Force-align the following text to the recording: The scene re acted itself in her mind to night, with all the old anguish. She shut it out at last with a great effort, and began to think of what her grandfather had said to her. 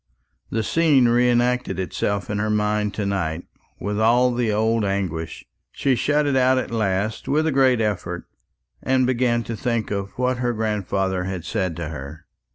The 0.49 0.63
scene 0.63 1.07
re 1.07 1.29
acted 1.29 1.77
itself 1.79 2.31
in 2.31 2.39
her 2.39 2.49
mind 2.49 2.91
to 2.95 3.05
night, 3.05 3.43
with 3.79 3.99
all 3.99 4.33
the 4.33 4.51
old 4.51 4.83
anguish. 4.83 5.45
She 5.73 5.93
shut 5.93 6.25
it 6.25 6.35
out 6.35 6.57
at 6.57 6.71
last 6.71 7.27
with 7.27 7.45
a 7.45 7.51
great 7.51 7.79
effort, 7.79 8.23
and 8.81 9.05
began 9.05 9.43
to 9.43 9.55
think 9.55 9.91
of 9.91 10.09
what 10.17 10.37
her 10.37 10.53
grandfather 10.53 11.25
had 11.25 11.45
said 11.45 11.75
to 11.75 11.89
her. 11.89 12.25